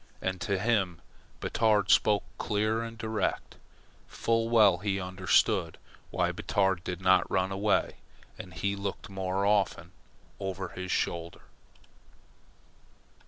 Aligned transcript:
And 0.19 0.41
to 0.41 0.57
him 0.57 0.99
Batard 1.41 1.91
spoke 1.91 2.23
clear 2.39 2.81
and 2.81 2.97
direct. 2.97 3.57
Full 4.07 4.49
well 4.49 4.79
he 4.79 4.99
understood 4.99 5.77
why 6.09 6.31
Batard 6.31 6.83
did 6.83 7.01
not 7.01 7.29
run 7.29 7.51
away, 7.51 7.97
and 8.35 8.51
he 8.51 8.75
looked 8.75 9.11
more 9.11 9.45
often 9.45 9.91
over 10.39 10.69
his 10.69 10.89
shoulder. 10.91 11.41